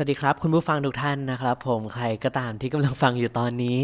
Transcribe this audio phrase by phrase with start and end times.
[0.00, 3.78] สวัสดีครับ คุณผู้ฟังทุกท่านนะครับ ผมใครก็ตามที่กำลังฟังอยู่ตอนนี้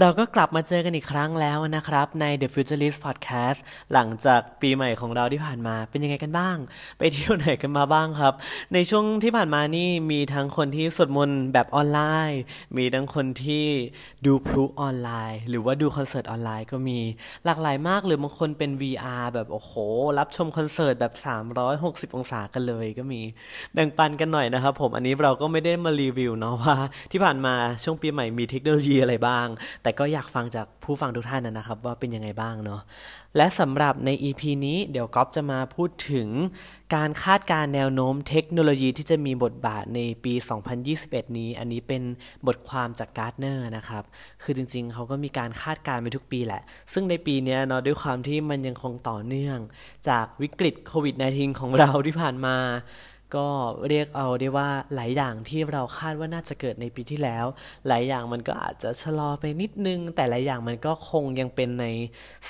[0.00, 3.58] เราก็กลับมาเจอกันอีกครั้งแล้วนะครับ ใน The Futurist Podcast
[3.92, 6.56] หลังจากปีใหม่ของเราที่ผ่านมาเป็นยังไงกันบ้าง
[6.98, 8.34] ไปเที่ยวไหนกันมาบ้างครับ
[8.74, 12.40] ในช่วงที่ผ่านมานี่มีทั้งคนที่สวดมนต์แบบออนไลน์
[12.76, 13.66] มีทั้งคนที่
[14.26, 16.98] ดูพลุออนไลน์ หรือว่าดูคอนเสิร์ตออนไลน์ก็มี
[17.44, 19.72] หลากหลายมากหรือบางคนเป็น VR แบบโอ้โห
[20.18, 21.12] รับชมคอนเสิร์ตแบบ
[21.64, 23.20] 360 องศากันเลยก็มี
[23.74, 26.76] แบ่งปันกันหน่อยนะครับผมอันนี้เราก็ไม่ได้มารีวิวเนาะว่า
[27.12, 29.46] ที่ผ่านมาช่วงปีใหม่มีเทคโนโลยีอะไรบ้าง
[29.82, 32.80] แต่ก็อยากฟังจากผู้ฟังทุกท่านนะครับว่าเป็นยังไงบ้างเนาะ
[33.36, 36.28] และสำหรับใน EP นี้เดี๋ยวก๊อฟจะมาพูดถึง
[36.94, 40.34] การคาดการแนวโน้มเทคโนโลยีที่จะมีบทบาทในปี
[40.84, 42.02] 2021 นี้ อันนี้เป็น
[42.46, 44.04] บทความจากการ์ดเนอร์นะครับ
[44.42, 49.58] คือจริงๆ เขาก็มีการคาดการไปทุกปีแหละ ซึ่งในปีนี้เนาะด้วยความที่มันยังคงต่อเนื่อง
[50.08, 52.56] จากวิกฤตโควิด -19 ของเราที่ผ่านมา
[53.34, 53.46] ก็
[53.88, 57.46] เรียกเอาได้ว่าหลายอย่างที่เราคาดว่าน่าจะเกิดในปีที่แล้ว
[57.88, 61.86] หลายอย่างมันก็อาจจะชะลอไปนิดนึง แต่หลายอย่างมันก็คงยังเป็นใน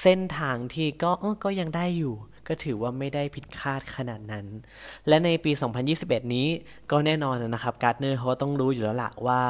[0.03, 1.11] เส้นทางที่ก็
[1.45, 2.15] ก็ยังได้อยู่
[2.49, 4.47] ก็ถือว่าไม่ได้ผิดคาดขนาดนั้น
[5.09, 5.53] และในปี
[5.93, 6.47] 2021 นี้
[6.91, 9.43] ก็แน่นอนนะครับการ์ดเนอร์เขาต้องรู้อยู่แล้วละว่า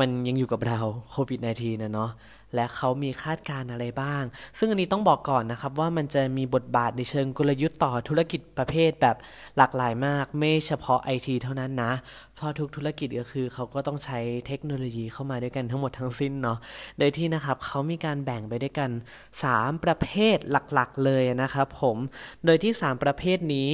[0.00, 2.10] มันยังอยู่กับเราโควิด -19 นะเนาะ
[2.54, 4.22] และเขามีคาดการณ์อะไรบ้าง
[4.58, 9.16] ซึ่งอันนี้ต้องบอกก่อนนะครับว่ามันจะมีบทบาทในเชิงกลยุทธ์ต่อธุรกิจประเภทแบบ
[9.56, 11.92] หลากหลายมาก ไม่เฉพาะไอทีเท่านั้นนะ
[12.34, 16.58] เพราะทุกธุรกิจก็คือเขาก็ต้องใช้เทคโนโลยีเข้ามาด้วยกันทั้งหมดทั้งสิ้นเนาะ
[16.98, 18.90] โดยที่นะครับเขามีการแบ่งไปด้วยกัน
[19.42, 21.96] 3 ประเภทหลักๆเลยนะครับผม
[22.44, 23.70] โดยที่ 3 ประเภทนี้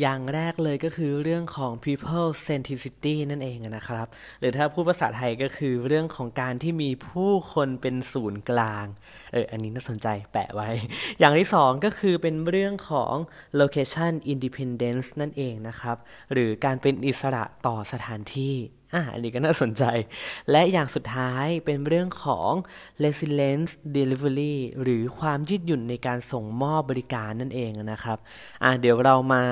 [0.00, 4.06] อย่างแรกเลยก็คือเรื่องของ people centricity นั่นเองนะครับ
[4.40, 8.86] หรือถ้าพูดภาษาไทยก็คือเรื่องของการที่มีผู้คนเป็นศูนย์กลาง
[9.32, 10.70] เออ อันนี้น่าสนใจแปะไว้
[11.18, 13.14] อย่างที่สองก็คือเป็นเรื่องของ
[13.60, 15.96] location independence นั่นเองนะครับ
[16.32, 18.54] หรือการเป็นอิสระต่อสถานที่
[18.94, 19.84] อ่าอันนี้ก็น่าสนใจ
[20.50, 22.50] และอย่างสุดท้ายเป็นเรื่องของ
[23.02, 28.18] resilience delivery หรือความยืดหยุ่นในการส่งมอบบริการนั่นเองนะครับ
[28.62, 29.42] อ่าเดี๋ยวเรามา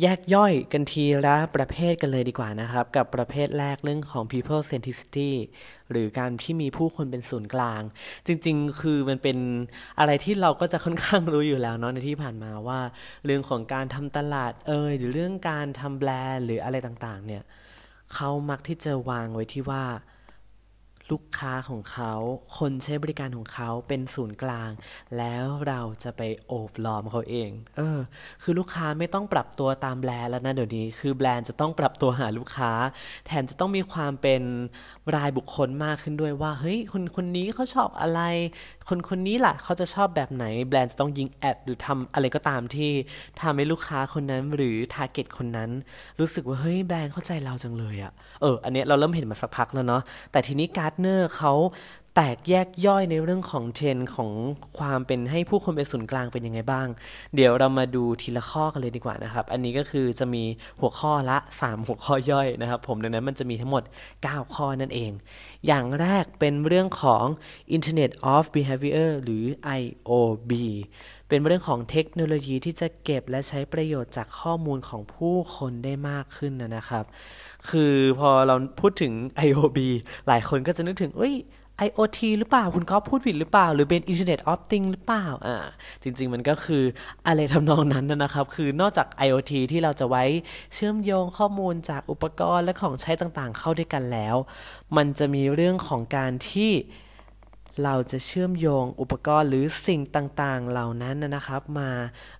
[0.00, 5.30] แยกย่อยกันทีละประเภทกันเลยดีกว่านะครับ กับประเภทแรกเรื่องของ people centricity
[5.90, 7.82] หรือการที่มีผู้คนเป็นศูนย์กลาง
[8.26, 9.38] จริงๆ คือมันเป็น
[9.98, 12.80] อะไรที่เราก็จะค่อนข้างรู้อยู่แล้วเนาะในที่ผ่านมาว่า
[13.24, 17.44] เรื่องของการทำตลาดเอยหรือเรื่องการทำแบรนด์หรืออะไรต่างๆ เนี่ย
[18.14, 19.84] เขามักที่จะวางไว้ที่ว่า
[21.14, 22.12] ลูกค้าของเขา
[22.58, 24.70] คนใช้บริการของเขาเป็นศูนย์กลาง
[25.18, 27.98] แล้วเราจะไปโอบล้อมเขาเอง เออ
[28.42, 32.72] คือลูกค้าไม่ต้องปรับตัวตามแบรนด์แล้วนะเดี๋ยวนี้ คือแบรนด์จะต้องปรับตัวหาลูกค้า
[33.26, 34.42] แทนจะต้องมีความเป็น
[35.16, 38.20] รายบุคคลมากขึ้นด้วยว่า เฮ้ยคนคนนี้เขาชอบอะไร
[38.88, 42.90] คนคนนี้แหละเขาจะชอบแบบไหนแบรนด์จะต้องยิงแอดหรือทำอะไรก็ตามที่
[43.40, 45.70] ทำให้ลูกค้าคนนั้นหรือ target คนนั้น
[46.20, 48.12] รู้สึกว่าเฮ้ยแบรนด์เข้าใจเราจังเลยอะ
[48.42, 51.52] เอออันนี้เราเริ่มเห็นมาสักพักแล้วเนาะแต่ทีนี้ Gartner เขา
[52.20, 54.30] แตกแยกย่อยในเรื่องของเทรนด์ของ
[54.78, 56.86] ความเป็นให้ผู้คนเป็นศูนย์กลางเป็นยังไงบ้าง
[57.34, 60.44] เดี๋ยวเรามาดูทีละข้อกันเลยดีกว่านะครับ อันนี้ก็คือจะมี
[60.80, 63.82] หัวข้อละ 3 หัวข้อย่อยนะครับ ผมดังนั้นมันจะมีทั้งหมด
[64.18, 65.12] 9 ข้อนั่นเอง
[65.66, 67.24] อย่างแรกเป็นเรื่องของ
[67.76, 69.44] Internet of Behavior หรือ
[69.80, 70.52] IOB
[71.28, 77.04] เป็นเรื่องของเทคโนโลยีที่จะเก็บและใช้ประโยชน์จากข้อมูลของผู้คนได้มากขึ้นนะครับ
[77.68, 79.12] คือพอเราพูดถึง
[79.46, 79.78] IOB
[80.26, 81.36] หลายคนก็จะนึกถึงเอ้ย
[81.86, 85.56] IoT หรือเปล่า คุณก๊อฟพูดผิดหรือเปล่า หรือเป็น Internet of Things หรือเปล่าอ่า
[86.02, 86.82] จริง ๆ มันก็คือ
[87.26, 90.24] อะไรทำนองนั้นนะครับ คือนอกจาก IoT ที่เราจะไว้
[90.74, 94.36] เชื่อมโยงข้อมูลจากอุปกรณ์และของใช้ต่างๆ เข้าด้วยกันแล้ว
[94.96, 96.72] มันจะมีเรื่องของการที่
[97.84, 101.90] เราจะเชื่อมโยงอุปกรณ์หรือสิ่งต่างๆ เหล่านั้นนะครับ มา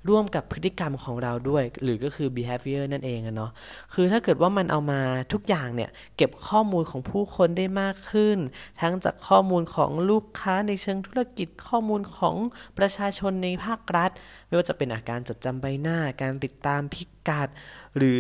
[0.09, 3.51] ร่วมกับพฤติกรรมของเราด้วย หรือก็คือ behavior นั่นเองเนาะ
[3.95, 5.01] คือถ้าเกิดว่ามันเอามา
[5.33, 8.39] ทุกอย่างเนี่ย เก็บข้อมูลของผู้คนได้มากขึ้น
[8.81, 12.37] ทั้งจากข้อมูลของลูกค้าในเชิงธุรกิจข้อมูลของ
[12.79, 14.11] ประชาชนในภาครัฐ
[14.47, 17.49] ไม่ว่าจะเป็นอาการจดจำใบหน้าการติดตามพิกัด
[17.97, 18.19] หรือ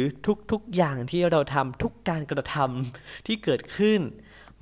[0.52, 4.00] ทุกๆอย่างที่เราทำทุกการกระทำที่เกิดขึ้น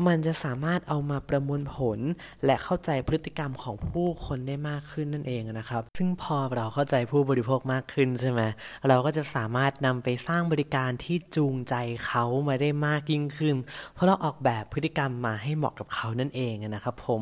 [0.06, 1.98] มันจะสามารถเอามาประมวลผล
[2.44, 8.40] และเข้าใจพฤติกรรมของผู้คนได้มากขึ้นนั่นเองนะครับ ซึ่งพอเราเข้าใจผู้บริโภคมากขึ้นใช่ไหม
[8.88, 11.74] เราก็จะสามารถนำไปสร้างบริการที่จูงใจ
[12.06, 13.54] เขามาได้มากยิ่งขึ้น
[13.94, 17.20] เพราะเราออกแบบพฤติกรรมมาให้เหมาะกับเขานั่นเองนะครับผม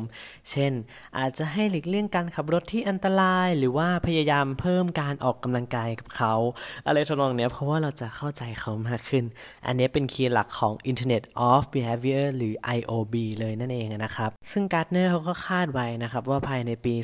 [0.51, 0.71] เช่น
[1.17, 6.33] อาจจะให้หลีกเลี่ยงการขับรถที่อันตราย หรือว่าพยายามเพิ่มการออกกำลังกายกับเขา
[6.87, 9.23] อะไรทำนองเนี้ยเพราะว่าเราจะเข้าใจเขามากขึ้น
[9.67, 16.95] อันนี้เป็นคีย์หลักของ Internet of Behavior หรือ IOB เลยนั่นเองนะครับ ซึ่งการ์ดเนอร์เขาก็คาดไว้นะครับว่าภายในปี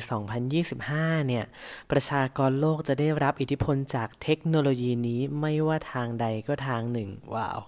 [0.58, 1.44] 2025 เนี่ย
[1.90, 7.58] ประชากรโลกจะได้รับอิทธิพลจากเทคโนโลยีนี้ไม่ว่าทางใดก็ทางหนึ่ง ว้าว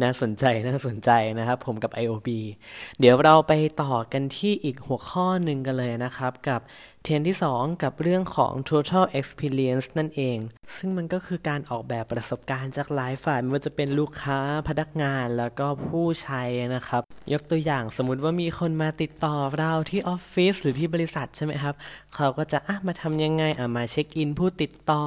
[0.00, 2.28] น่าสนใจ น่าสนใจนะครับ ผมกับ IOB
[3.00, 3.52] เดี๋ยวเราไป
[3.82, 6.60] ต่อกันที่อีกหัวข้อหนึ่งกันเลยนะครับกับ
[7.06, 10.38] เทรนที่ 2 กับเรื่องของ total experience นั่นเอง
[10.76, 16.42] ซึ่งมันก็คือการออกแบบประสบการณ์จากหลายฝ่ายไม่ว่าจะเป็นลูกค้าพนักงานแล้วก็ผู้ใช้
[16.74, 17.02] นะครับ
[17.32, 21.74] ยกตัวอย่างสมมุติว่ามีคนมาติดต่อเราที่ออฟฟิศหรือที่บริษัทใช่ไหมครับ
[22.14, 25.04] เขาก็จะอะมาทำยังไงอะมาเช็คอินผู้ติดต่อ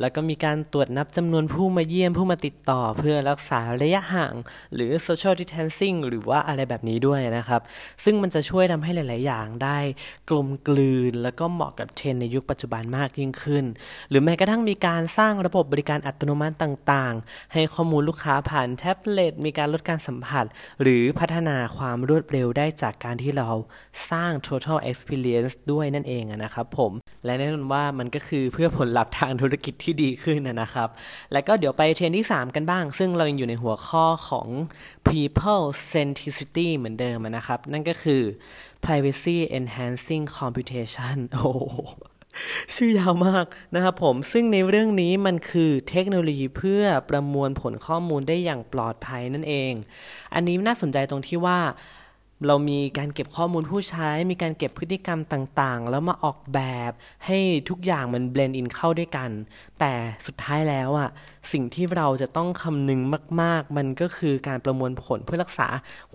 [0.00, 4.34] แล้วก็มีการตรวจนับจำนวนผู้มาเยี่ยมผู้มาติดต่อ เพื่อรักษาระยะห่าง
[4.74, 7.60] หรือ social distancing หรือว่าอะไรแบบนี้ด้วยนะครับ
[8.04, 9.78] ซึ่งมันจะช่วยทำให้หลาย ๆ อย่างได้
[10.30, 13.64] กลมกลืนแล้วก็เหมาะกับเทรนในยุคปัจจุบันมากยิ่งขึ้น
[14.10, 20.44] หรือแม้กระทั่งมีการสร้างระบบบริการอัตโนมัติต่างๆ ให้ข้อมูลลูกค้าผ่านแท็บเล็ตมีการลดการสัมผัส
[20.82, 23.50] หรือพัฒนาความรวดเร็วได้จากการที่เรา
[24.10, 26.92] สร้าง total experience ด้วยนั่นเองนะครับผม
[27.24, 30.88] และแน่นอนว่ามันก็คือเพื่อผลลัพธ์ทางธุรกิจที่ดีขึ้นนะครับ
[31.32, 34.48] แล้วก็เดี๋ยวไปเทรนที่ 3 กันบ้าง ซึ่งเรายังอยู่ในหัวข้อของ
[35.08, 38.22] people centricity เหมือนเดิมนะครับ นั่นก็คือ
[38.84, 41.52] privacy enhancing computation โอ้
[42.74, 49.72] ชื่อยาวมากนะครับผม ซึ่งในเรื่องนี้มันคือเทคโนโลยีเพื่อประมวลผลข้อมูลได้อย่างปลอดภัยนั่นเอง
[50.34, 51.60] อันนี้น่าสนใจตรงที่ว่า
[52.46, 56.60] เรามีการเก็บข้อมูลผู้ใช้ มีการเก็บพฤติกรรมต่างๆ แล้วมาออกแบ
[56.90, 56.92] บ
[57.26, 57.38] ให้
[57.68, 59.30] ทุกอย่างมันเบลนด์อินเข้าด้วยกัน
[59.80, 59.92] แต่
[60.26, 61.10] สุดท้ายแล้วอะ
[61.52, 63.00] สิ่งที่เราจะต้องคำนึง
[63.40, 65.68] มาก ๆ มันก็คือการประมวลผลเพื่อรักษา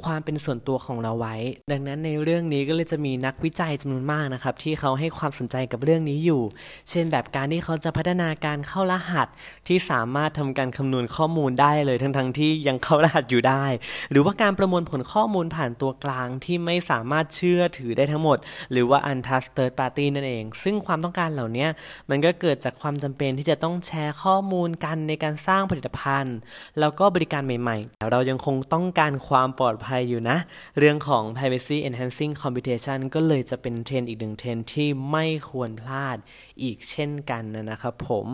[0.03, 1.35] ความเป็นส่วนตัวของเราไว้
[1.71, 6.41] ดังนั้นในเรื่องนี้ก็เลยจะมีนักวิจัยจำนวนมากนะครับ ที่เขาให้ความสนใจกับเรื่องนี้อยู่
[6.89, 9.27] เช่นแบบการที่เขาจะพัฒนาการเข้ารหัส
[9.67, 13.65] ที่สามารถทำการคำนวณข้อมูลได้เลยทั้งๆทที่ยังเข้ารหัสอยู่ได้
[14.11, 18.37] หรือว่าการประมวลผลข้อมูลผ่านตัวกลางที่ไม่สามารถเชื่อถือได้ทั้งหมด
[18.71, 21.67] หรือว่า untrusted party นั่นเอง ซึ่งความต้องการเหล่านี้
[22.09, 26.37] มันก็เกิดจากความจำเป็นที่จะต้องแชร์ข้อมูลกันในการสร้างผลิตภัณฑ์
[26.79, 30.37] แล้วก็บริการใหม่ๆแต่เรายังคงต้องการความปลอดภัยอยู่นะ
[30.79, 36.17] เรื่องของ privacy enhancing computation ก็เลยจะเป็นเทรนด์อีกหนึ่งเทรนด์ที่ไม่ควรพลาด
[36.61, 38.27] อีกเช่นกันนะครับผม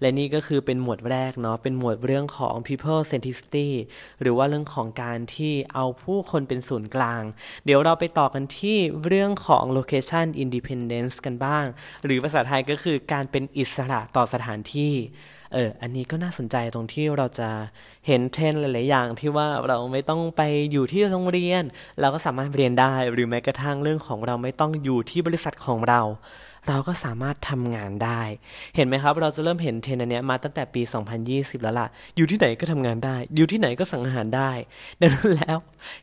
[0.00, 3.68] และนี่ก็คือเป็นหมวดแรกเนาะเป็นหมวดเรื่องของ people centricity
[4.20, 7.22] หรือว่าเรื่องของการที่เอาผู้คนเป็นศูนย์กลาง
[7.64, 8.76] เดี๋ยวเราไปต่อกันที่
[9.06, 11.64] เรื่องของ location independence กันบ้าง
[12.04, 14.94] หรือภาษาไทยก็คือการเป็นอิสระต่อสถานที่
[15.54, 17.48] เออ อันนี้ก็น่าสนใจตรงที่เราจะ
[18.06, 20.42] เห็นเทรนด์หลาย ๆ อย่างที่ว่าเราไม่ต้องไป
[20.72, 21.64] อยู่ที่โรงเรียน
[22.00, 26.00] เราก็สามารถเรียนได้ หรือแม้กระทั่งเรื่องของเราไม่ต้องอยู่ที่บริษัทของเรา
[26.68, 28.22] เราก็สามารถทำงานได้
[28.76, 30.82] เห็นไหมครับ เราจะเริ่มเห็นเทรนด์อันนี้มาตั้งแต่ปี
[31.22, 34.50] 2020 แล้วล่ะ อยู่ที่ไหนก็ทำงานได้ อยู่ที่ไหนก็สั่งอาหารได้
[35.00, 35.58] ดังนั้นแล้ว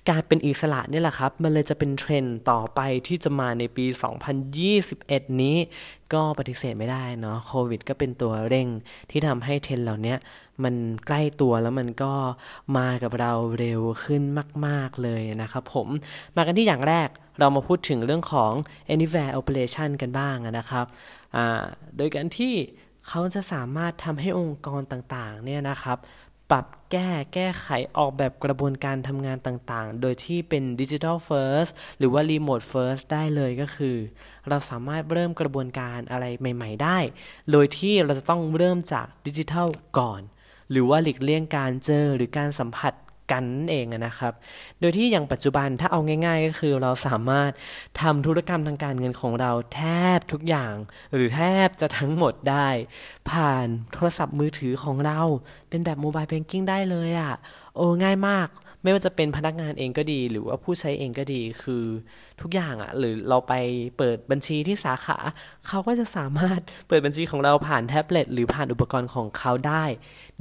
[0.10, 3.86] การเป็นอิสระนี่แหละครับ มันเลยจะเป็นเทรนด์ต่อไปที่จะมาในปี
[4.64, 5.58] 2021 นี้
[6.14, 8.68] ก็ปฏิเสธไม่ได้เนาะ โควิดก็เป็นตัวเร่ง
[9.12, 10.16] ที่ทำให้เทรนเหล่านี้
[10.64, 10.76] มัน
[11.08, 12.14] ใกล้ตัวแล้วมันก็
[12.78, 14.24] มากับเราเร็วขึ้น
[14.68, 15.88] มาก ๆ เลยนะครับผม
[16.36, 17.10] มากันที่อย่างแรก
[17.40, 18.54] เรามาพูดถึงเรื่องของ
[18.94, 20.86] anywhere operation กันบ้างนะครับ
[21.98, 22.54] โดยการที่
[23.08, 25.98] เขาจะสามารถทำให้องค์กรต่างๆเนี่ยนะครับ
[26.52, 27.68] ปรับแก้แก้ไข
[27.98, 31.68] ออกแบบกระบวนการทำงานต่างๆ โดยที่เป็น digital first
[31.98, 33.96] หรือว่า remote first ได้เลยก็คือ
[34.50, 36.98] เราสามารถเริ่มกระบวนการอะไรใหม่ ๆ ได้
[37.52, 39.68] โดยที่เราจะต้องเริ่มจากดิจิทัล
[40.00, 40.22] ก่อน
[40.72, 42.94] หรือว่าหลีกเลี่ยงการเจอหรือการสัมผัส
[43.32, 44.34] กันเองนะครับ
[44.80, 47.52] โดยที่อย่างปัจจุบันถ้าเอาง่าย ๆ ก็คือเราสามารถ
[48.02, 49.82] ทำธุรกรรมทางการเงินของเราแท
[50.18, 50.74] บทุกอย่าง
[51.14, 52.68] หรือแทบจะทั้งหมดได้
[53.30, 55.20] ผ่านโทรศัพท์มือถือของเรา
[55.70, 57.34] เป็นแบบ mobile banking ได้เลยอะ
[57.76, 58.48] โอ้ง่ายมาก
[58.84, 61.84] ไม่ว่าจะเป็นพนักงานเองก็ดี หรือว่าผู้ใช้เองก็ดีคือ
[62.42, 63.54] ทุกอย่างอะ่ะ หรือเราไป
[63.98, 65.18] เปิดบัญชีที่สาขา
[65.68, 69.84] เขาก็จะสามารถเปิดบัญชีของเราผ่านแท็บเล็ตหรือผ่านอุปกรณ์ของเขาได้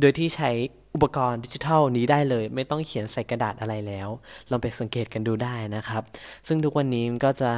[0.01, 0.51] โดยที่ใช้
[0.95, 4.09] อุปกรณ์ดิจิทัลนี้ได้เลย ไม่ต้องเขียนใส่กระดาษอะไรแล้ว
[4.51, 6.03] ลองไปสังเกตกันดูได้นะครับ
[6.49, 7.51] ซึ่งทุกวันนี้ก็จะ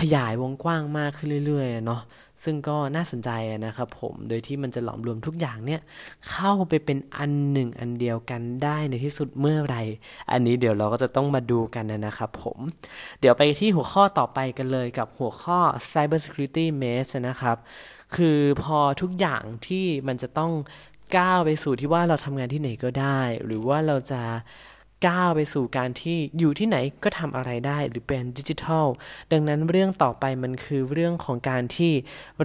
[0.00, 2.00] ขยายวงกว้างมากขึ้นเรื่อยๆเนาะ
[2.44, 3.30] ซึ่งก็น่าสนใจ
[3.66, 5.80] นะครับผมโดยที่มันจะหลอมรวมทุกอย่างเนี่ย
[6.30, 9.76] เข้าไปเป็นอันหนึ่งอันเดียวกันได้ในที่สุดเมื่อไร
[10.30, 12.58] อันนี้เดี๋ยวเราก็จะต้องมาดูกันนะครับผม
[13.20, 15.58] เดี๋ยวไปที่หัวข้อต่อไปกันเลยกับหัวข้อ
[15.92, 17.56] Cyber Security Mesh นะครับ
[18.16, 20.52] คือพอทุกอย่างที่มันจะต้อง
[21.16, 24.22] ก้าวไปสู่ที่ว่าเราทำงานที่ไหนก็ได้ หรือว่าเราจะ
[25.06, 28.86] ก้าวไปสู่การที่อยู่ที่ไหนก็ทำอะไรได้หรือเป็นดิจิทัล
[29.32, 31.92] ดังนั้นเรื่องต่อไปมันคือเรื่องของการที่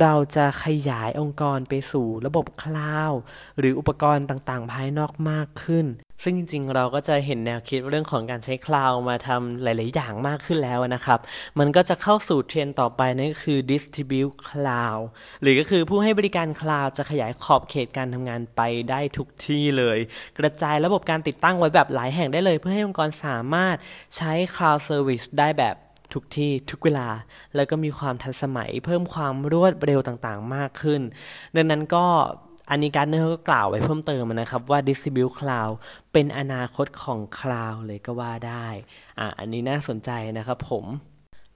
[0.02, 3.20] เราจะขยายองค์กรไปสู่ระบบคลาวด์
[3.60, 5.86] หรืออุปกรณ์ต่างๆ ภายนอกมากขึ้น
[6.24, 11.20] ซึ่งจริงๆ เราก็จะเห็นแนวคิดเรื่องของการใช้คลาวมาทำหลาย ๆ อย่างมากขึ้นแล้วนะครับ
[11.60, 15.04] มันก็จะเข้าสู่เทรนต่อไปนั่นก็คือ distribute cloud
[15.42, 19.98] หรือก็คือผู้ให้บริการคลาวจะขยายขอบเขตการทำงานไปได้ทุกที่เลย
[20.38, 23.76] กระจายระบบการติดตั้งไว้แบบหลายแห่งได้เลย เพื่อให้องค์กรสามารถ
[24.18, 25.76] ใช้ cloud service ได้แบบ
[26.14, 27.10] ทุกที่ทุกเวลา
[27.56, 31.02] แล้วก็มีความทันสมัยเพิ่มความรวดเร็วต่างๆ มากขึ้น
[31.56, 32.06] ดังนั้นก็
[32.70, 35.74] อันนี้การเนอร์ก็กล่าวไว้เพิ่มเติมนะครับว่า Distribute Cloud
[36.14, 38.68] เป็นอนาคตของ Cloud เลยก็ว่าได้
[39.20, 40.86] อะอันนี้น่าสนใจนะครับผม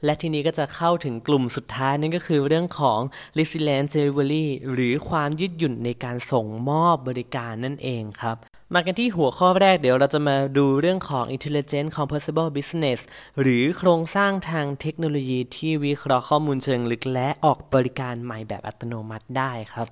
[0.05, 2.99] และทีนี้ก็จะเข้าถึงกลุ่มสุดท้ายนั่นก็คือเรื่องของ
[3.37, 8.37] Resilience Delivery หรือความยืดหยุ่นในการส่งมอบบริการนั่นเองครับ
[8.71, 12.99] มากันที่หัวข้อแรกเดี๋ยวเราจะมาดูเรื่องของ Intelligent Composable Business
[13.41, 19.87] หรือโครงสร้างทางเทคโนโลยีที่วิเคราะห์ข้อมูลเชิงลึกและออกบริการใหม่แบบอัตโนมัติได้ครับ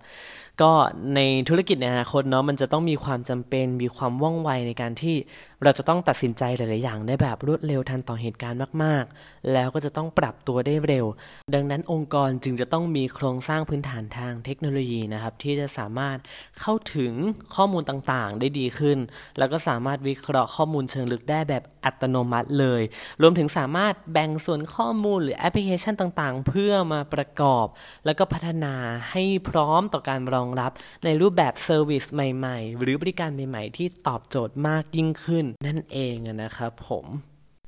[0.62, 0.72] ก็
[1.16, 5.16] ในธุรกิจในอนาคตเนาะมันจะต้องมีความจำเป็นมีความว่องไวในการที่
[5.64, 11.06] เราจะต้องตัดสินใจหลาย ๆ อย่างได้แบบรวดเร็วทันต่อเหตุการณ์มาก ๆ แล้วก็จะต้องปรับตัวได้เร็ว
[11.54, 16.18] ดังนั้นองค์กรจึงจะต้องมีโครงสร้างพื้นฐานทางเทคโนโลยีนะครับที่จะสามารถ
[16.60, 17.14] เข้าถึง
[17.56, 18.98] ข้อมูลต่าง ๆ ได้ดีขึ้น
[19.38, 22.82] แล้วก็สามารถวิเคราะห์ข้อมูลเชิงลึกได้แบบอัตโนมัติเลย
[23.22, 27.66] รวมถึงสามารถแบ่งส่วนข้อมูลหรือแอปพลิเคชันต่างๆ เพื่อมาประกอบ
[28.06, 28.76] แล้วก็พัฒนา
[29.12, 30.72] ให้พร้อมต่อการรองรับ
[31.06, 37.08] ในรูปแบบเซอร์วิสใหม่ๆ หรือบริการใหม่ๆ ที่ตอบโจทย์มากยิ่งขึ้น นั่นเองนะครับผม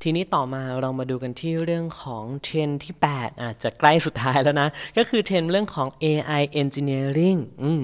[0.06, 7.82] ทีนี้ต่อมาเรามาดูกันที่เรื่องของเทรนด์ที่ 8 อาจจะใกล้สุดท้ายแล้วนะ ก็คือเทรนด์เรื่องของ AI engineering อืม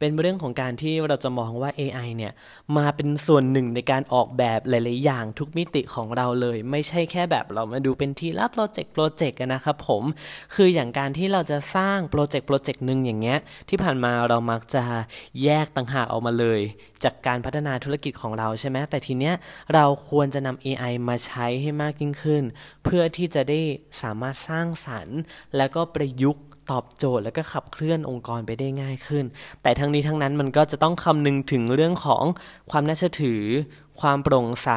[0.00, 2.32] เป็นเรื่องของการที่เราจะมองว่า AI เนี่ย
[2.76, 10.02] มาเป็นส่วนหนึ่งในการออกแบบหลาย ๆ อย่างทุกมิติของเราเลย ไม่ใช่แค่แบบเรามาดูเป็นทีละโปรเจกต์โปรเจกต์นะครับผม
[10.54, 13.38] คืออย่างการที่เราจะสร้างโปรเจกต์โปรเจกต์หนึ่งอย่างเงี้ย
[13.68, 14.84] ที่ผ่านมาเรามักจะ
[15.42, 16.60] แยกต่างหากออกมาเลย
[17.04, 19.34] จากการพัฒนาธุรกิจของเราใช่ไหมแต่ทีเนี้ย
[19.74, 22.42] เราควรจะนำ AI มาใช้ให้มากยิ่งขึ้น
[22.84, 23.60] เพื่อที่จะได้
[24.02, 25.18] สามารถสร้างสรรค์
[25.56, 29.24] แล้วก็ประยุกต์ ตอบโจทย์แล้วก็ขับเคลื่อนองค์กรไปได้ง่ายขึ้น
[29.62, 32.24] แต่ทั้งนี้ทั้งนั้นมันก็จะต้องคำนึงถึงเรื่องของ
[32.70, 33.42] ความน่าเชื่อถือ
[34.00, 34.70] ความโปร่งใส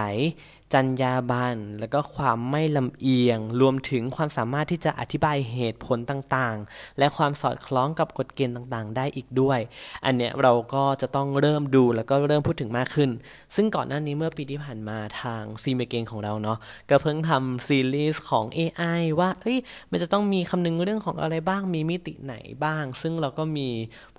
[0.74, 9.60] จรรยาบรรณแล้วก็ความไม่ลำเอียง รวมถึงความสามารถที่จะอธิบายเหตุผลต่างๆ และความสอดคล้องกับกฎเกณฑ์ต่างๆ ได้อีกด้วย
[10.06, 13.10] อันเนี้ยเราก็จะต้องเริ่มดูแล้วก็เริ่มพูดถึงมากขึ้น
[13.56, 16.58] ซึ่งก่อนหน้านี้เมื่อปีที่ผ่านมาทางซีเมเกงของเราเนาะ
[16.90, 19.60] ก็เพิ่งทำซีรีส์ของ AI ว่าเอ้ย
[19.92, 23.70] มันจะต้องมีคำนึงเรื่องของอะไรบ้างมีมิติไหนบ้าง ซึ่งเราก็มี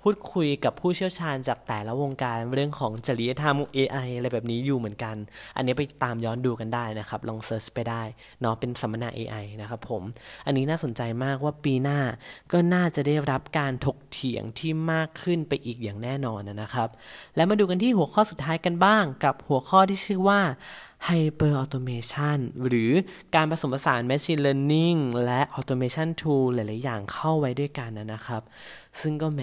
[0.01, 5.15] พูดคุยกับผู้เชี่ยวชาญจากแต่ละวงการเรื่องของจริยธรรม AI อะไรแบบนี้อยู่เหมือนกัน
[5.55, 8.03] อันนี้ไปตามย้อนดูกันได้นะครับ ลองเซิร์ชไปได้
[8.41, 10.03] เนาะเป็นสัมมนา AI นะครับผม
[10.45, 11.99] อันนี้น่าสนใจมากว่าปีหน้า
[12.51, 16.89] ก็น่าจะได้รับการถกเถียงที่มากขึ้นไปอีกอย่างแน่นอนนะครับ
[17.35, 20.41] และมาดูกันที่หัวข้อสุดท้ายกันบ้าง กับหัวข้อที่ชื่อว่า
[21.07, 22.91] Hyper Automation หรือ
[23.35, 28.41] การผสมผสาน Machine Learning และ Automation Tool หลาย ๆ อย่างเข้าไว้ด้วยกันนะครับ
[29.01, 29.41] ซึ่งก็แหม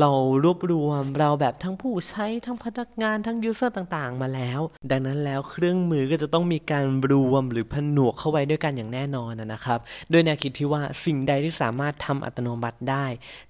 [0.00, 0.10] เรา
[0.44, 9.78] รวบรวมเราแบบทั้งผู้ใช้ทั้งพนักงานทั้งยูเซอร์ต่างๆ มาแล้ว ดังนั้นแล้วเครื่องมือก็จะต้องมีการรวมหรือผนวกเข้าไว้ด้วยกันอย่างแน่นอนนะครับ
[10.10, 13.06] โดยแนวคิดที่ว่าสิ่งใดที่สามารถทำอัตโนมัติได้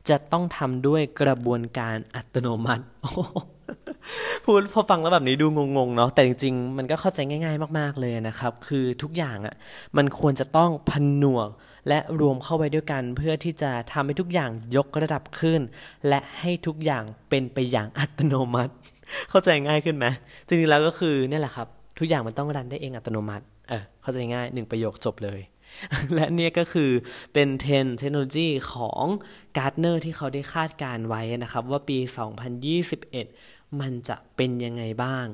[0.09, 2.85] จะต้องทำด้วยกระบวนการอัตโนมัติ
[4.45, 5.47] พูดพอฟังแล้วแบบนี้ดู
[5.77, 9.55] งงๆเนาะแต่จริงๆ มันก็เข้าใจง่าย ๆ มาก ๆเลยนะครับ คือทุกอย่างอะ่ะ
[9.97, 11.49] มันควรจะต้องผนวก
[11.89, 15.61] และรวมเข้าไว้ด้วยกันเพื่อที่จะทำให้ทุกอย่างยกระดับขึ้น
[16.09, 18.73] และให้ทุกอย่างเป็นไปอย่างอัตโนมัติ
[19.31, 20.07] เข้าใจง่ายขึ้นไหม
[20.47, 25.41] จริงๆแล้วก็คือนี่แหละครับ ทุกอย่างมันต้อง run ได้เองอัตโนมัติเออเข้าใจง่ายหนึ่งประโยคจบเลย
[26.15, 26.91] และเนี่ยก็คือ
[27.33, 29.05] เป็นเทรนด์เทคโนโลยีของ
[29.57, 31.99] Gartner ที่เขาได้คาดการณ์ไว้นะครับว่าปี
[32.89, 35.27] 2021 มันจะเป็นยังไงบ้าง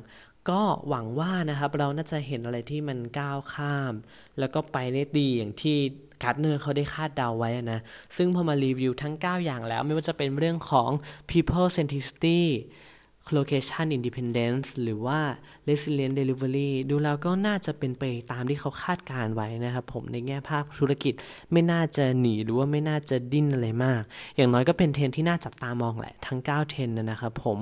[0.51, 3.93] ก็หวังว่านะครับเราน่าจะเห็นอะไรที่มันก้าวข้าม
[4.39, 5.79] แล้วก็ไปได้ดีอย่างที่
[6.23, 7.81] Gartner เขาได้คาดเดาไว้นะ
[8.17, 10.91] ซึ่งพอมารีวิวทั้ง 9 อย่างแล้ว ไม่ว่าจะเป็นเรื่องของ
[11.31, 12.41] people centricity
[13.39, 15.19] location independence หรือว่า
[15.69, 21.15] resilient delivery ดูแล้วก็น่าจะเป็นไปตามที่เขาคาดการไว้นะครับผมในแง่ภาพธุรกิจ
[21.53, 24.03] ไม่น่าจะหนีหรือว่าไม่น่าจะดิ้นอะไรมาก
[24.37, 27.59] อย่างน้อยก็เป็นเทรนที่น่าจับตามองแหละ ทั้ง 9 เทรนนะครับผม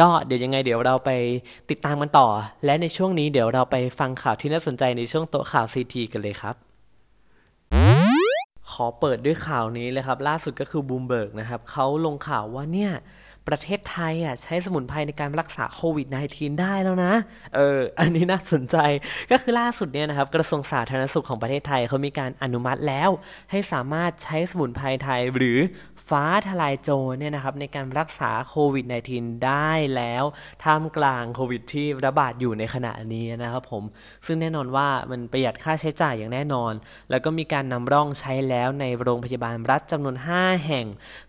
[0.00, 1.10] ก็เดี๋ยวยังไงเดี๋ยวเราไป
[1.70, 2.28] ติดตามกันต่อ
[2.64, 6.67] และในช่วงนี้เดี๋ยวเราไปฟังข่าวที่น่าสนใจในช่วงโต๊ะข่าว CT กันเลยครับ
[8.80, 12.92] ขอเปิดด้วยข่าวนี้เลยครับ ล่าสุดก็คือบูมเบิร์กนะครับเขาลงข่าวว่าเนี่ย
[13.48, 17.12] ประเทศไทยอะใช้สมุนไพรในการรักษาโควิด -19 ได้แล้วนะ
[17.54, 18.76] เออ อันนี้น่าสนใจ
[19.30, 23.10] ก็คือล่าสุดเนี่ยนะครับ กระทรวงสาธารณสุขของประเทศไทยเขามีการอนุมัติแล้ว
[23.50, 25.58] ให้สามารถใช้สมุนไพรไทยหรือ
[26.08, 30.24] ฟ้าทลายโจรเนี่ยนะครับในการรักษาโควิด -19 ได้แล้ว
[30.64, 33.82] ท่ามกลางโควิดที่ระบาดอยู่ในขณะนี้นะครับผม
[34.26, 36.72] ซึ่งแน่นอนว่ามันประหยัดค่าใช้จ่ายอย่างแน่นอน
[37.10, 40.86] แล้วก็มีการนำร่องใช้แล้วในโรงพยาบาลรัฐจำนวน 5 แห่ง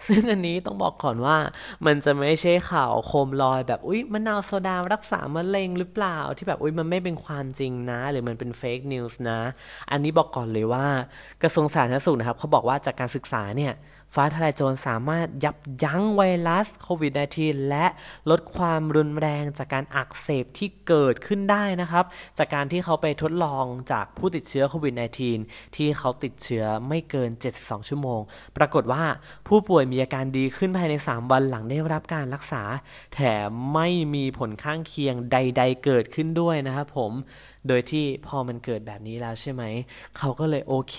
[0.08, 1.38] ซึ่งอันนี้ต้องบอกก่อนว่า
[1.86, 9.40] มันจะไม่ใช่ข่าวโคมลอยแบบอุ๊ยมะนาวโซดารักษามะเร็งหรือเปล่าที่แบบอุ๊ยมันไม่เป็นความจริงนะ หรือมันเป็น fake news นะ
[9.92, 10.86] อันนี้บอกก่อนเลยว่า
[11.42, 13.74] กระทรวงสาธารณสุขนะครับเขาบอกว่าจากการศึกษาเนี่ย
[14.14, 17.86] ฟ้าทะลายโจรสามารถยับยั้งไวรัสโควิด -19 และ
[18.30, 22.06] ลดความรุนแรงจากการอักเสบที่เกิดขึ้นได้นะครับ
[22.38, 24.94] จากการที่เขาไปทดลองจากผู้ติดเชื้อโควิด
[25.36, 28.22] -19 ที่เขาติดเชื้อไม่เกิน 72 ชั่วโมง
[28.58, 29.04] ปรากฏว่า
[29.48, 32.64] ผู้ป่วยมีอาการดีขึ้นภายใน 3 วันหลังได้รับการรักษา
[33.14, 37.12] แถมไม่มีผลข้างเคียงใด ๆ เกิดขึ้นด้วยนะครับผม
[37.68, 39.64] โดยที่พอมันเกิดแบบนี้แล้วใช่ไหม
[40.18, 40.98] เขาก็เลยโอเค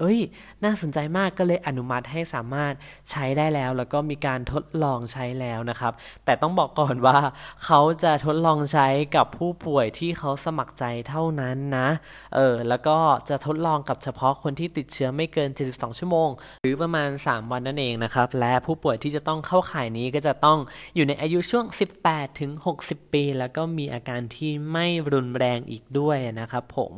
[0.00, 0.18] เอ้ย
[0.64, 2.72] น่าสนใจมากก็เลยอนุมัติให้สามารถ
[3.10, 5.92] ใช้ได้แล้ว แล้วก็มีการทดลองใช้แล้วนะครับ
[6.24, 7.18] แต่ต้องบอกก่อนว่า
[7.64, 11.88] เขาจะทดลองใช้กับผู้ป่วยที่เขาสมัครใจเท่านั้นนะ
[12.34, 12.96] เออ แล้วก็
[13.28, 16.30] จะทดลองกับเฉพาะคนที่ติดเชื้อไม่เกิน 72 ชั่วโมง
[16.62, 20.58] หรือประมาณ 3 วันนั่นเองนะครับ และผู้ป่วยที่จะต้องเข้าข่ายนี้ก็จะต้อง
[20.94, 21.64] อยู่ในอายุช่วง
[22.02, 22.50] 18 ถึง
[22.82, 26.92] 60 ปี แล้วก็มีอาการที่ไม่รุนแรงอีกด้วย้วยนะครับผม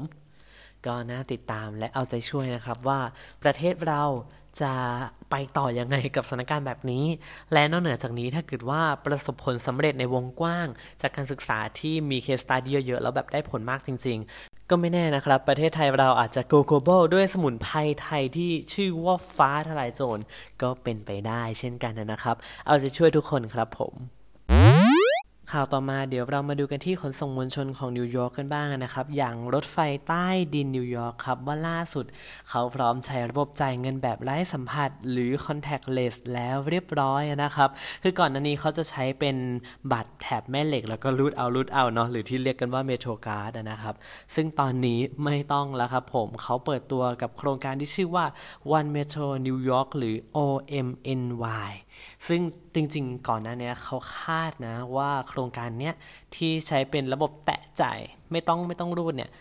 [0.87, 3.01] ก็น่าติดตามและเอาใจช่วยนะครับว่า
[3.43, 4.05] ประเทศเรา
[4.63, 4.75] จะ
[5.31, 7.05] ไปต่อยังไงกับสถานการณ์แบบนี้
[7.53, 10.69] และนอกเหนือจากนี้ถ้าเกิดว่าประสบผลสำเร็จในวงกว้าง
[11.03, 20.23] จากการศึกษาที่มีเคสตัดเยอะๆแล้วแบบได้ผลมากจริง ๆ ก็ไม่แน่นะครับ ประเทศไทยเราอาจจะโกโกโบด้วยสมุนไพรไทยที่ชื่อว่าฟ้าทลายโจร
[20.63, 24.22] ก็เป็นไปได้เช่นกันนะครับ เอาใจช่วยทุกคนครับผม
[25.53, 29.79] ข่าวต่อมาเดี๋ยวเรามาดูกันที่ขนส่งมวลชนของนิวยอร์กกันบ้างนะครับ อย่างรถไฟ
[30.09, 32.05] ใต้ดินนิวยอร์กครับว่าล่าสุด
[32.51, 37.71] เขาพร้อมใช้ระบบจ่ายเงินแบบไร้สัมผัส หรือ contactless แล้วเรียบร้อยนะครับ
[38.03, 39.37] คือก่อนหน้านี้เขาจะใช้เป็น
[39.93, 43.95] บัตรแถบแม่เหล็ก แล้วก็รูดเอารูดเอาเนาะหรือที่เรียกกันว่าเมโทรการ์ดนะครับ
[44.35, 48.27] ซึ่งตอนนี้ไม่ต้องแล้วครับผมเขาเปิดตัวกับโครงการที่ชื่อว่า
[48.79, 51.71] One Metro New York หรือ OMNY
[52.29, 52.41] ซึ่ง
[52.75, 55.95] จริงๆ ก่อนหน้านี้เขาคาดนะว่าโครงการเนี้ย
[56.35, 57.99] ที่ใช้เป็นระบบแตะจ่าย
[58.33, 59.33] ไม่ต้องไม่ต้องรูดเนี่ย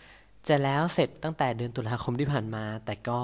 [0.48, 3.20] จะแล้วเสร็จตั้งแต่เดือนตุลาคมที่ผ่านมา แต่ก็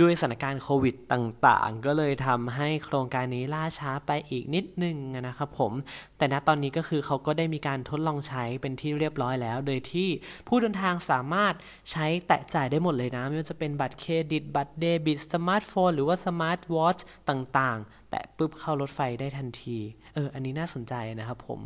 [0.00, 5.72] ด้วยสถานการณ์โควิดต่างๆ ก็เลยทำให้โครงการนี้ล่าช้าไปอีกนิดนึงนะครับผม
[6.18, 10.08] แต่ณตอนนี้ก็คือเขาก็ได้มีการทดลองใช้เป็นที่เรียบร้อยแล้ว โดยที่
[10.48, 11.54] ผู้เดินทางสามารถ
[11.90, 19.78] ใช้แตะจ่ายได้หมดเลยนะ ไม่ว่าจะเป็นบัตรเครดิต บัตรเดบิต สมาร์ทโฟน หรือว่าสมาร์ทวอทช์ต่างๆแตะปุ๊บเข้ารถไฟได้ทันที
[20.14, 21.60] เออ อันนี้น่าสนใจนะครับผม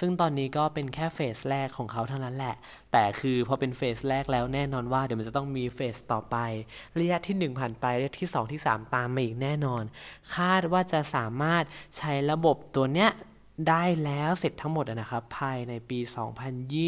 [0.00, 2.54] ซึ่งตอนนี้ก็เป็นแค่เฟสแรกของเขาเท่านั้นแหละ
[2.92, 6.36] แต่คือพอเป็นเฟสแรกแล้วแน่นอนว่าเดี๋ยวมันจะต้องมีเฟสต่อไป
[7.00, 9.84] ระยะที่ 1 ผ่านไป ระยะที่ 2 ที่ 3 ตามมาอีกแน่นอน
[10.34, 11.64] คาดว่าจะสามารถ
[11.96, 13.10] ใช้ระบบตัวเนี้ย
[13.68, 15.98] ได้แล้วเสร็จทั้งหมดนะครับ ภายในปี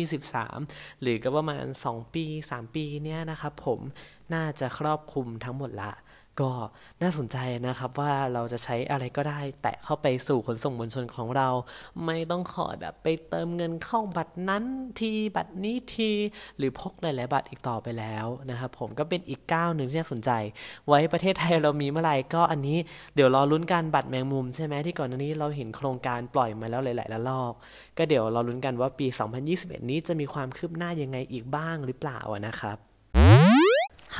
[0.06, 3.80] 2023 หรือก็ประมาณ 2 ปี 3 ปีเนี้ยนะครับผม
[4.34, 5.92] น่าจะครอบคลุมทั้งหมดละ
[6.40, 6.50] ก็
[7.02, 11.48] น่าสนใจนะครับว่าเราจะใช้อะไรก็ได้ แตะเข้าไปสู่ขนส่งมวลชนของเรา
[12.06, 14.64] ไม่ต้องขอแบบไปเติมเงินเข้าบัตรนั้น
[14.98, 16.10] ทีบัตรนี้ที
[16.58, 20.30] หรือพกหลายๆบัตรอีกต่อไปแล้วนะครับผมก็เป็นอีกก้าวหนึ่งที่น่าสนใจ
[20.88, 22.78] ไว้ประเทศไทยเรามีเมื่อไหร่ก็อันนี้
[23.14, 27.52] เดี๋ยวรอลุ้นการบัตรแมงมุมใช่ไหมที่ก่อนหน้านี้เราเห็นโครงการปล่อยมาแล้วหลายๆระลอก
[27.98, 29.06] ก็เดี๋ยวราลุ้นกันว่าปี
[29.48, 32.87] 2021 นี้จะมีความคืบหน้ายังไงอีกบ้างหรือเปล่านะครับ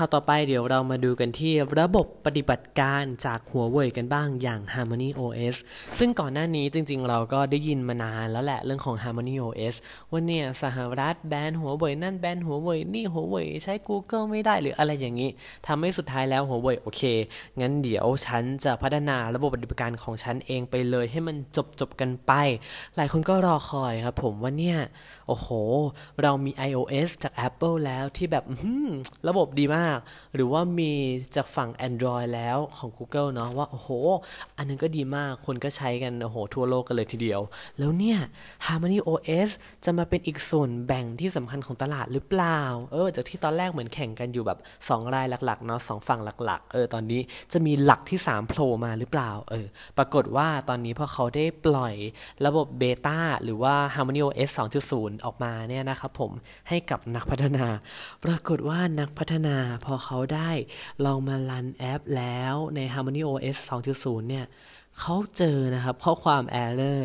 [0.00, 5.56] ข่าวต่อไปเดี๋ยวเรามาดูกันที่ระบบปฏิบัติการจากหัวเว่ยกันบ้างอย่าง Harmony OS
[5.98, 9.74] ซึ่งก่อนหน้านี้จริงๆ เราก็ได้ยินมานานแล้วแหละเรื่องของ Harmony OS
[10.10, 15.30] ว่าเนี่ยสหรัฐแบนหัวเว่ยนั่นแบนหัวเว่ยนี่หัวเว่ยใช้ Google ไม่ได้หรืออะไรอย่างนี้
[15.66, 17.02] ทำให้สุดท้ายแล้วหัวเว่ยโอเค
[17.60, 22.32] งั้นเดี๋ยวฉันจะพัฒนาระบบปฏิบัติการของฉันเองไปเลยให้มันจบจบกันไป
[22.96, 24.78] หลายคนก็รอคอยครับผมว่าเนี่ย
[25.28, 25.48] โอ้โห
[26.22, 28.44] เรามี iOS จาก Apple แล้วที่แบบ
[29.30, 29.87] ระบบดีมาก
[30.34, 30.92] หรือว่ามี
[31.36, 33.90] จากฝั่ง Android แล้วของ Google เนาะว่า โอ้โห
[34.56, 37.40] อันนึงก็ดีมากคนก็ใช้กัน โอ้โห ทั่วโลกกันเลยทีเดียว
[37.78, 38.18] แล้วเนี่ย
[38.66, 39.50] Harmony OS
[39.84, 42.60] จะมาเป็นอีกส่วนแบ่งที่สำคัญของตลาดหรือเปล่า
[42.92, 47.20] เออ จากที่ตอนแรกเหมือนแข่งกันอยู่แบบ 2 รายหลักๆเนาะสฝั่งหลัก ๆ เออ ตอนนี้
[47.52, 49.66] จะมีหลักที่ 3โผล่มาหรือเปล่า เออ
[49.98, 51.94] ปรากฏว่าตอนนี้พอเขาได้ปล่อย
[52.46, 54.50] ระบบเบต้าหรือว่า Harmony OS
[54.88, 56.30] 2.0 ออกมาเนี่ยนะครับผม
[56.68, 57.66] ให้กับนักพัฒนา
[58.24, 60.50] ปรากฏว่านักพัฒนาพอเขาได้
[61.04, 63.56] ลองมารันแอปแล้วใน Harmony OS
[63.92, 64.46] 2.0 เนี่ย
[64.98, 67.00] เขาเจอนะครับข้อความ error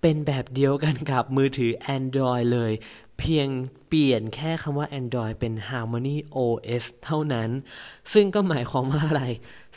[0.00, 2.72] เป็นแบบเดียวกันกับมือถือ Android เลย
[3.18, 3.48] เพียง
[3.88, 7.50] เปลี่ยนแค่คำว่า Android เป็น Harmony OS เท่านั้น
[8.12, 9.24] ซึ่งก็หมายความว่าอะไร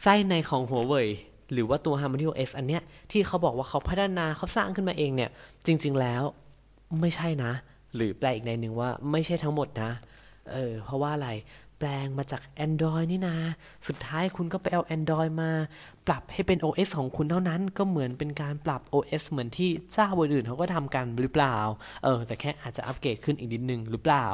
[0.01, 1.07] ไส้ในของหัวเว่ย
[1.53, 2.81] หรือว่าตัว Harmony OS อันเนี้ย
[3.11, 5.29] ที่เขาบอกว่าเขาพัฒนาเขาสร้างขึ้นมาเองเนี่ย
[5.65, 6.23] จริง ๆ แล้ว
[7.01, 7.51] ไม่ใช่นะ
[7.95, 9.91] หรือแปลอีกนัยหนึ่งว่าไม่ใช่ทั้งหมดนะ
[10.53, 11.29] เออ เพราะว่าอะไร
[11.81, 13.37] แปลงมาจาก Android นี่นะ
[13.87, 15.51] สุดท้ายคุณก็ไปเอา Android มา
[16.07, 21.57] ปรับให้เป็น OS ของคุณเท่านั้นก็เหมือนเป็นการปรับ OS เหมือนที่เจ้าอื่นเขาก็ทำกันหรือเปล่า
[22.03, 24.25] เออ แต่แค่อาจจะอัปเกรดขึ้นอีกนิดนึงหรือเปล่า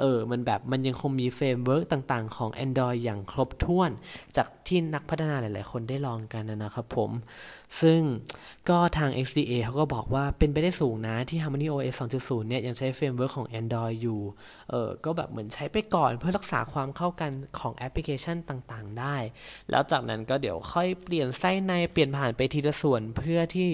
[0.00, 3.90] เออ มันแบบมันยังคงมี framework ต่างๆ ของ Android อย่างครบถ้วน
[4.36, 7.10] จากที่นักพัฒนาหลายๆ คนได้ลองกันนะครับผม
[7.80, 8.00] ซึ่ง
[8.70, 14.20] ก็ทาง XDA เขาก็บอกว่าเป็นไปได้สูงนะที่ Harmony OS 2.0 เนี่ยยังใช้ framework ของ Android อยู่
[14.70, 19.16] เออ ก็แบบเหมือนใช้ไปก่อนเพื่อรักษาความเข้ากันของแอปพลิเคชันต่างๆ ได้
[19.70, 23.68] แล้วจากนั้นก็เดี๋ยวค่อยเปลี่ยนไส้ในเปลี่ยนผ่านไปทีละส่วนเพื่อที่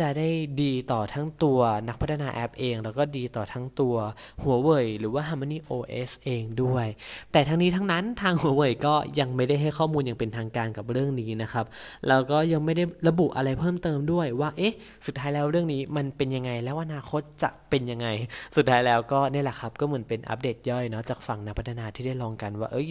[0.00, 0.28] จะได้
[0.62, 3.94] ดีต่อทั้งตัวนักพัฒนาแอปเอง แล้วก็ดีต่อทั้งตัว
[4.42, 6.86] หัวเว่ยหรือว่า Harmony OS เองด้วย
[7.32, 11.66] แต่ทั้งนี้ทั้งนั้นทางหัวเว่ยก็ยังไม่ได้ให้ข้อมูลอย่างเป็นทางการกับเรื่องนี้นะครับ
[12.08, 14.74] แล้วก็ยังไม่ได้ระบุอะไรเพิ่มเติมด้วยว่า เอ๊ะ
[15.06, 18.08] สุดท้ายแล้วเรื่องนี้มันเป็นยังไง แล้วอนาคตจะเป็นยังไง
[18.56, 22.88] สุดท้ายแล้วก็นี่แหละครับ ก็เหมือนเป็นอัปเดตย่อยเนาะจากฝั่งนักพัฒนาที่ได้ลองกันว่า เอ้ย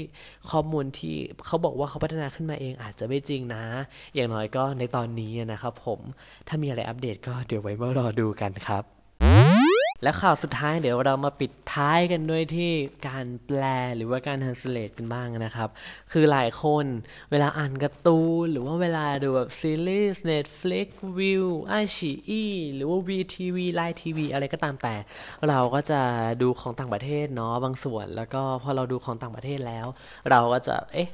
[0.51, 3.63] ข้อมูลที่เขาบอกว่าเขาพัฒนาขึ้นมาเองอาจจะไม่จริงนะ
[4.15, 5.99] อย่างน้อยก็ในตอนนี้นะครับผม
[6.47, 8.83] ถ้ามีอะไรอัปเดตก็เดี๋ยวไว้มารอดูกันครับ
[10.03, 12.71] และข่าวสุดท้ายเดี๋ยวเรามาปิดท้ายกันด้วยที่
[13.07, 13.61] การแปล
[13.95, 15.69] หรือว่าการ translate กันบ้างนะครับ
[16.11, 16.85] คือหลายคน
[17.31, 20.87] เวลาอ่านการ์ตูนหรือว่าเวลาดูแบบซีรีส์ Netflix
[21.19, 22.43] View ไอชีอี
[22.75, 24.95] หรือว่า VTV Line TV อะไรก็ตามแต่
[25.47, 26.01] เราก็จะ
[26.41, 29.87] ดูของต่างประเทศเนาะบางส่วน แล้วก็พอเราดูของต่างประเทศแล้ว
[30.29, 31.09] เราก็จะเอ๊ะ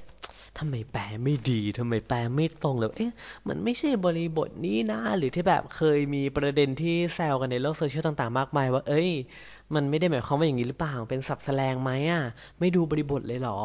[0.57, 3.11] ทำไมแปลไม่ดีทำไมแปลไม่ตรงเลยเอ๊ะ
[3.47, 9.09] มันไม่ใช่บริบทนี้นะ หรือที่แบบเคยมีประเด็นที่แซวกันในโลกโซเชียลต่างๆ มากมายว่า เอ้ย
[9.75, 12.23] มันไม่ได้หมายความว่าอย่างนี้หรือเปล่า เป็นสับแสลงไหมอะ
[12.59, 13.59] ไม่ดูบริบทเลยเหรอ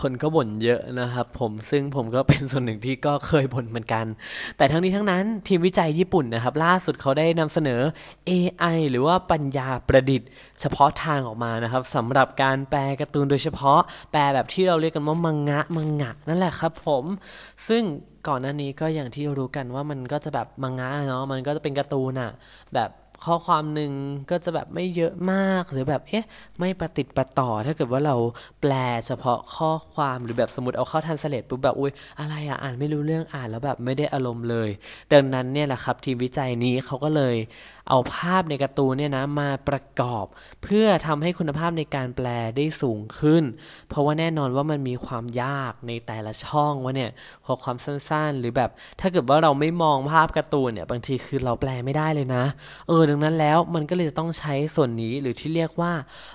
[0.00, 4.04] คนก็บ่นเยอะนะครับผม ซึ่งผมก็เป็นส่วนหนึ่งที่ก็เคยบ่นเหมือนกัน
[4.56, 7.80] แต่ทั้งนี้ทั้งนั้นทีมวิจัยญี่ปุ่นนะครับ ล่าสุดเขาได้นำเสนอ
[8.30, 10.28] AI หรือว่าปัญญาประดิษฐ์
[10.60, 13.80] เฉพาะทางออกมานะครับสำหรับการแปลการ์ตูนโดยเฉพาะ
[14.12, 17.04] แปลแบบที่เราเรียกกันว่ามังงะมังงะนั่นแหละครับผม
[17.68, 17.82] ซึ่ง
[18.28, 22.30] ก่อนหน้านี้ก็อย่างที่รู้กันว่ามันก็จะแบบมังงะเนาะ มันก็จะเป็นการ์ตูนอะ
[22.74, 22.90] แบบ
[23.24, 23.92] ข้อความหนึ่ง
[24.30, 26.24] ก็จะแบบไม่เยอะมากหรือแบบเอ๊ะ
[26.58, 28.16] ไม่ประติดประต่อ ถ้าเกิดว่าเรา
[28.60, 28.72] แปล
[29.06, 34.68] เฉพาะข้อความหรือแบบสมมติเอาเข้าทันสเลตปุ๊บแบบอุ้ยอะไรอะอ่านไม่รู้เรื่องอ่านแล้วแบบไม่ได้อารมณ์เลย
[35.12, 37.36] ดังนั้นเนี่ยแหละครับ ทีมวิจัยนี้เขาก็เลย
[37.88, 40.26] เอาภาพในการ์ตูนเนี่ยนะมาประกอบ
[40.62, 43.44] เพื่อทำให้คุณภาพในการแปลได้สูงขึ้น
[43.88, 47.10] เพราะว่าแน่นอนว่ามันมีความยากในแต่ละช่องว่าเนี่ย
[47.46, 48.70] ขอความสั้นๆ หรือแบบ
[49.00, 52.44] ถ้าเกิดว่าเราไม่มองภาพการ์ตูนเนี่ยบางทีคือเราแปลไม่ได้เลยนะ
[52.88, 55.92] เออดังนั้นแล้วมันก็เลยจะต้องใช้ส่วนนี้หรือที่เรียกว่า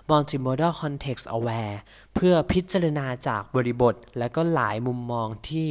[0.09, 1.77] multimodal context aware
[2.15, 5.67] เพื่อพิจารณาจากบริบท และก็หลายมุมมองที่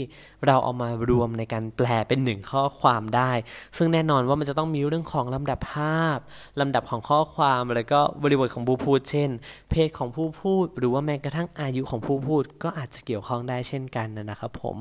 [0.47, 3.33] เราเอามารวมในการแปลเป็นหนึ่งข้อความได้
[3.77, 6.19] ซึ่งแน่นอนว่ามันจะต้องมีเรื่องของลำดับภาพ
[6.61, 9.31] ลำดับของข้อความแล้วก็บริบทของผู้พูด เช่น
[9.71, 14.77] เพศของผู้พูด หรือว่าแม้กระทั่งอายุของผู้พูด ก็อาจจะเกี่ยวข้องได้เช่นกันนะครับผม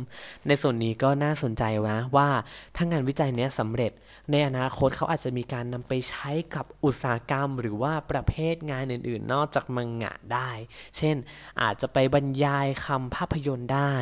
[0.47, 2.29] ในส่วนนี้ก็น่าสนใจนะว่า
[2.75, 3.91] ถ้างานวิจัยนี้สำเร็จ
[4.31, 10.49] ในอนาคตเขาอาจจะมีการนำไปใช้กับอุตสาหกรรม หรือว่าประเภทงานอื่น ๆ นอกจากมังงะได้
[10.97, 11.15] เช่น
[11.61, 13.93] อาจจะไปบรรยายคำภาพยนตร์ได้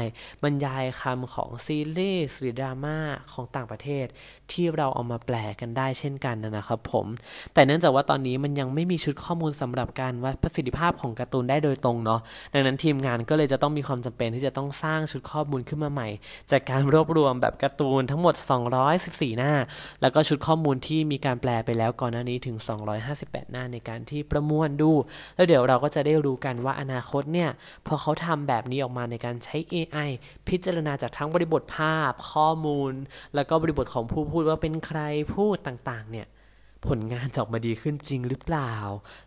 [0.43, 2.97] บรรยายคำของซีรีส์หรือดราม่า
[3.33, 4.07] ของต่างประเทศ
[4.53, 7.05] ที่เราเอามาแปลกันได้เช่นกันนะครับผม
[7.53, 12.21] แต่เนื่องจากว่าตอนนี้มันยังไม่มีชุดข้อมูลสำหรับการวัดประสิทธิภาพของการ์ตูนได้โดยตรงเนาะ
[12.53, 16.07] ดังนั้นทีมงานก็เลยจะต้องมีความจำเป็นที่จะต้องสร้างชุดข้อมูลขึ้นมาใหม่
[16.51, 18.35] จากการรวบรวมแบบการ์ตูนทั้งหมด
[18.87, 19.53] 214 หน้า
[20.01, 22.55] แล้วก็ชุดข้อมูลที่มีการแปลไปแล้วก่อนหน้านี้ถึง
[23.05, 24.91] 258 หน้าในการที่ประมวลดู
[25.35, 27.49] แล้วเดี๋ยวเราก็จะได้รู้กันว่าอนาคตเนี่ย
[27.85, 30.09] พอเขาทำแบบนี้ออกมาในการใช้ AI
[30.47, 32.93] พิจารณาจากทั้งบริบทภาพข้อมูล
[33.35, 35.01] แล้วก็บริบทของผู้พูดว่าเป็นใคร
[35.35, 36.27] พูดต่างๆ เนี่ย
[36.87, 38.73] ผลงานจะออกมาดีขึ้นจริงหรือเปล่า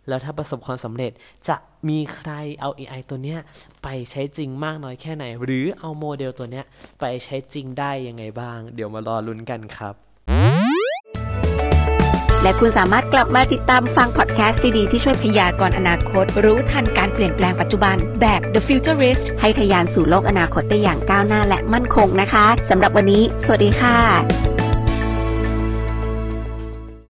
[0.08, 1.12] แล้วถ้าประสบความสำเร็จ
[1.48, 1.56] จะ
[1.88, 3.38] มีใครเอา AI ตัวเนี้ย
[3.82, 6.64] ไปใช้จริงมากน้อยแค่ไหน หรือเอาโมเดลตัวเนี้ย
[7.00, 9.94] ไปใช้จริงได้ยังไงบ้าง เดี๋ยวมารอลุ้นกันครับ
[12.42, 24.59] และคุณสามารถกลับมาติดตามฟังพอดแคสต์ดีๆที่ช่วยพยากรณ์อนาคต รู้ทันการเปลี่ยนแปลงปัจจุบันแบบ The Futurist ให้ทะยานสู่โลกอนาคตได้อย่างก้าวหน้าและมั่นคงนะคะสำหรับวันนี้ สวัสดีค่ะ